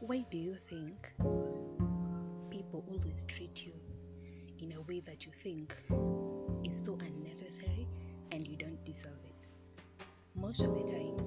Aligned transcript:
Why 0.00 0.24
do 0.30 0.38
you 0.38 0.56
think 0.70 1.10
people 2.50 2.84
always 2.88 3.24
treat 3.28 3.66
you 3.66 3.72
in 4.58 4.72
a 4.72 4.80
way 4.82 5.00
that 5.00 5.26
you 5.26 5.32
think 5.42 5.74
is 6.64 6.84
so 6.84 6.96
unnecessary 7.00 7.86
and 8.32 8.46
you 8.46 8.56
don't 8.56 8.82
deserve 8.84 9.20
it? 9.26 9.48
Most 10.34 10.60
of 10.60 10.74
the 10.74 10.84
time, 10.90 11.18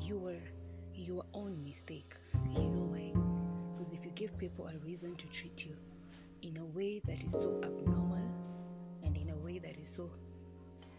you 0.00 0.18
were 0.18 0.42
your 0.94 1.24
own 1.34 1.62
mistake. 1.64 2.14
You 2.54 2.70
know 2.70 2.86
why? 2.92 3.12
Because 3.76 3.92
if 3.92 4.04
you 4.04 4.10
give 4.12 4.36
people 4.38 4.68
a 4.68 4.76
reason 4.86 5.16
to 5.16 5.26
treat 5.26 5.64
you 5.66 5.74
in 6.42 6.58
a 6.58 6.64
way 6.66 7.00
that 7.00 7.22
is 7.22 7.32
so 7.32 7.60
abnormal 7.64 8.30
and 9.02 9.16
in 9.16 9.30
a 9.30 9.36
way 9.36 9.58
that 9.58 9.76
is 9.80 9.88
so 9.88 10.10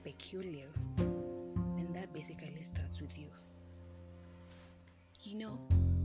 peculiar, 0.04 0.68
then 0.98 1.90
that 1.94 2.12
basically 2.14 2.62
starts 2.62 3.00
with 3.00 3.18
you. 3.18 3.28
You 5.26 5.38
know, 5.40 5.60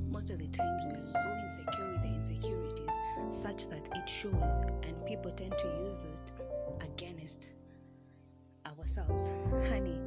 most 0.09 0.31
of 0.31 0.39
the 0.39 0.49
times 0.49 0.83
we 0.87 0.93
are 0.93 0.99
so 0.99 1.37
insecure 1.45 1.91
with 1.93 2.01
the 2.01 2.09
insecurities 2.09 3.43
such 3.43 3.69
that 3.69 3.87
it 3.95 4.09
shows, 4.09 4.33
and 4.83 4.97
people 5.05 5.31
tend 5.33 5.53
to 5.59 5.67
use 5.85 5.99
it 5.99 6.33
against 6.83 7.53
ourselves. 8.65 9.29
Honey, 9.69 10.01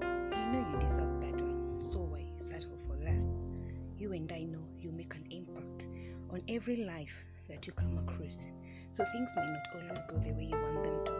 you 0.00 0.46
know 0.52 0.64
you 0.70 0.78
deserve 0.78 1.20
better, 1.20 1.50
so 1.80 1.98
why 1.98 2.26
settle 2.48 2.78
for 2.86 2.94
less? 3.04 3.42
You 3.98 4.12
and 4.12 4.30
I 4.30 4.44
know 4.44 4.62
you 4.78 4.92
make 4.92 5.16
an 5.16 5.26
impact 5.32 5.88
on 6.30 6.40
every 6.48 6.84
life 6.84 7.24
that 7.48 7.66
you 7.66 7.72
come 7.72 7.98
across. 8.06 8.46
So 8.92 9.04
things 9.10 9.30
may 9.34 9.46
not 9.46 9.66
always 9.74 9.98
go 10.08 10.16
the 10.18 10.30
way 10.30 10.44
you 10.44 10.56
want 10.56 10.84
them 10.84 11.04
to, 11.06 11.12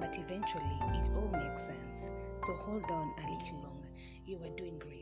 but 0.00 0.16
eventually 0.16 0.78
it 0.94 1.10
all 1.14 1.28
makes 1.32 1.64
sense. 1.64 2.00
So 2.46 2.54
hold 2.54 2.86
on 2.90 3.12
a 3.18 3.30
little 3.30 3.60
longer. 3.60 3.88
You 4.24 4.38
are 4.38 4.56
doing 4.56 4.78
great. 4.78 4.97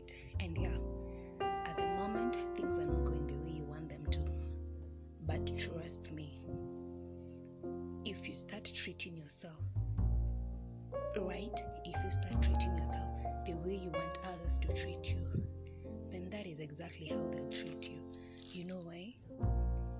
Treating 8.71 9.15
yourself 9.15 9.57
right, 11.37 11.63
if 11.85 12.03
you 12.03 12.11
start 12.11 12.41
treating 12.41 12.77
yourself 12.77 13.07
the 13.45 13.53
way 13.63 13.75
you 13.75 13.89
want 13.89 14.17
others 14.23 14.57
to 14.61 14.67
treat 14.81 15.05
you, 15.05 15.17
then 16.11 16.29
that 16.29 16.47
is 16.47 16.59
exactly 16.59 17.07
how 17.07 17.21
they'll 17.31 17.49
treat 17.49 17.89
you. 17.89 18.01
You 18.51 18.65
know 18.65 18.81
why? 18.83 19.13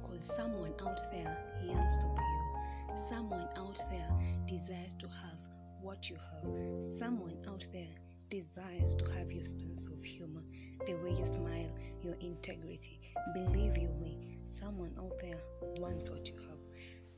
Because 0.02 0.24
someone 0.24 0.74
out 0.86 1.00
there 1.12 1.38
yearns 1.64 1.98
to 2.00 2.06
be 2.06 2.22
you. 2.22 3.02
Someone 3.10 3.48
out 3.58 3.78
there 3.92 4.10
desires 4.48 4.94
to 5.00 5.08
have 5.08 5.40
what 5.82 6.10
you 6.10 6.16
have. 6.16 6.98
Someone 6.98 7.38
out 7.48 7.66
there 7.72 7.94
desires 8.30 8.96
to 8.96 9.06
have 9.18 9.32
your 9.32 9.44
sense 9.44 9.86
of 9.86 10.04
humor, 10.04 10.42
the 10.86 10.94
way 10.96 11.12
you 11.12 11.26
smile, 11.26 11.72
your 12.02 12.16
integrity. 12.20 13.00
Believe 13.34 13.78
you 13.78 13.90
me, 14.02 14.38
someone 14.60 14.94
out 14.98 15.14
there 15.22 15.40
wants 15.78 16.10
what 16.10 16.28
you 16.28 16.36
have. 16.40 16.58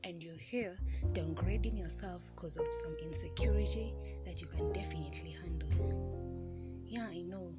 And 0.04 0.24
you're 0.24 0.36
here 0.36 0.78
downgrading 1.14 1.78
yourself 1.78 2.22
because 2.34 2.58
of 2.58 2.66
some 2.84 2.96
insecurity 3.04 3.94
that 4.26 4.42
you 4.42 4.48
can 4.48 4.72
definitely 4.72 5.36
handle. 5.42 5.70
Yeah, 6.88 7.08
I 7.08 7.22
know 7.22 7.52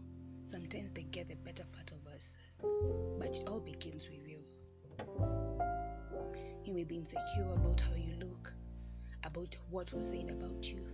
sometimes 0.48 0.91
they 0.94 1.02
get 1.02 1.28
the 1.28 1.36
better 1.36 1.64
part 1.72 1.92
of 1.92 2.06
us, 2.12 2.33
but 3.18 3.28
it 3.28 3.44
all 3.46 3.61
begins 3.61 4.08
with 4.08 4.27
you. 4.27 4.38
You 6.64 6.74
may 6.74 6.84
be 6.84 6.96
insecure 6.96 7.52
about 7.52 7.80
how 7.80 7.94
you 7.94 8.14
look, 8.20 8.52
about 9.24 9.56
what 9.70 9.92
was 9.92 10.06
said 10.06 10.30
about 10.30 10.64
you, 10.64 10.84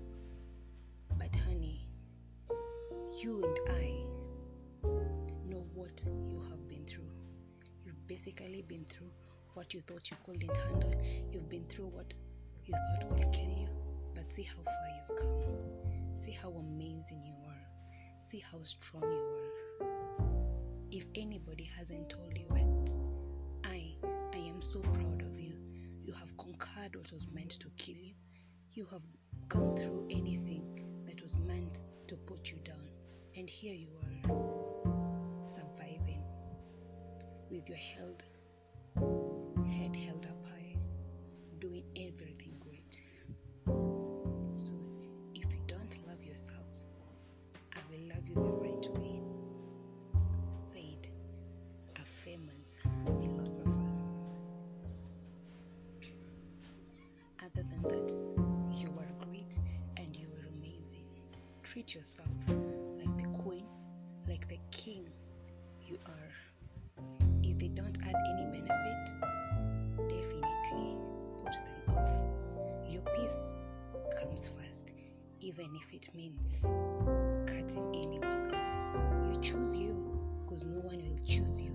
but 1.19 1.35
honey, 1.37 1.89
you 3.23 3.43
and 3.45 3.59
I 3.77 4.05
know 5.49 5.65
what 5.75 6.05
you 6.29 6.43
have 6.51 6.69
been 6.69 6.85
through. 6.87 7.11
You've 7.85 8.07
basically 8.07 8.63
been 8.67 8.85
through 8.89 9.11
what 9.57 9.73
you 9.73 9.81
thought 9.87 10.11
you 10.11 10.17
couldn't 10.27 10.55
handle. 10.55 10.95
You've 11.33 11.49
been 11.49 11.65
through 11.67 11.87
what 11.87 12.13
you 12.67 12.75
thought 13.01 13.11
would 13.11 13.33
kill 13.33 13.49
you. 13.49 13.69
But 14.15 14.31
see 14.35 14.43
how 14.43 14.63
far 14.63 14.75
you've 14.95 15.19
come. 15.19 16.15
See 16.15 16.33
how 16.33 16.51
amazing 16.51 17.23
you 17.25 17.35
are. 17.49 17.67
See 18.31 18.45
how 18.53 18.63
strong 18.65 19.03
you 19.03 19.87
are. 19.87 19.87
If 20.91 21.05
anybody 21.15 21.71
hasn't 21.75 22.11
told 22.11 22.37
you 22.37 22.47
it, 22.55 22.95
I, 23.65 23.95
I 24.35 24.37
am 24.37 24.61
so 24.61 24.81
proud 24.81 25.23
of 25.23 25.41
you. 25.41 25.55
You 26.03 26.13
have 26.13 26.37
conquered 26.37 26.95
what 26.95 27.11
was 27.11 27.27
meant 27.33 27.59
to 27.61 27.71
kill 27.79 27.97
you. 27.97 28.15
You 28.73 28.85
have 28.93 29.03
gone 29.49 29.75
through 29.75 30.07
anything 30.11 30.85
that 31.07 31.23
was 31.23 31.35
meant 31.47 31.79
to 32.09 32.15
put 32.15 32.51
you 32.51 32.59
down. 32.63 32.91
And 33.35 33.49
here 33.49 33.75
you 33.75 33.89
are, 34.03 35.49
surviving 35.49 36.23
with 37.51 37.67
your 37.69 37.79
held 37.79 38.23
treat 61.77 61.95
yourself 61.95 62.27
like 62.97 63.15
the 63.19 63.39
queen, 63.43 63.67
like 64.27 64.49
the 64.49 64.59
king 64.71 65.05
you 65.87 65.99
are. 66.07 67.05
If 67.43 67.59
they 67.59 67.69
don't 67.69 67.99
add 68.03 68.15
any 68.31 68.47
benefit, 68.47 69.11
definitely 70.09 70.97
put 71.45 71.53
them 71.53 71.95
off. 71.95 72.91
Your 72.91 73.03
peace 73.15 74.19
comes 74.19 74.49
first, 74.57 74.91
even 75.43 75.67
if 75.77 75.93
it 75.93 76.09
means 76.15 76.41
cutting 77.45 77.95
anyone 77.95 78.55
off. 78.55 79.31
You 79.31 79.39
choose 79.43 79.77
you 79.77 80.19
because 80.47 80.65
no 80.65 80.79
one 80.79 80.97
will 80.97 81.27
choose 81.29 81.61
you 81.61 81.75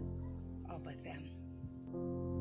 over 0.73 0.95
them. 1.03 2.40